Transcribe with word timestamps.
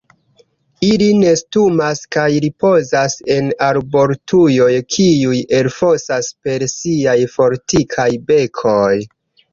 Ili 0.85 1.07
nestumas 1.23 2.01
kaj 2.15 2.23
ripozas 2.45 3.17
en 3.35 3.51
arbotruoj 3.67 4.71
kiuj 4.95 5.37
elfosas 5.61 6.31
per 6.49 6.67
siaj 6.75 7.17
fortikaj 7.37 8.09
bekoj. 8.33 8.95